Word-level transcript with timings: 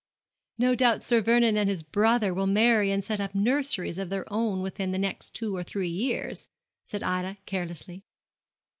"''No 0.57 0.73
doubt 0.73 1.03
Sir 1.03 1.21
Vernon 1.21 1.57
and 1.57 1.69
his 1.69 1.83
brother 1.83 2.33
will 2.33 2.47
marry 2.47 2.89
and 2.89 3.03
set 3.03 3.21
up 3.21 3.35
nurseries 3.35 3.99
of 3.99 4.09
their 4.09 4.25
own 4.33 4.63
within 4.63 4.89
the 4.89 4.97
next 4.97 5.35
two 5.35 5.55
or 5.55 5.61
three 5.61 5.89
years,' 5.91 6.47
said 6.83 7.03
Ida, 7.03 7.37
carelessly. 7.45 8.03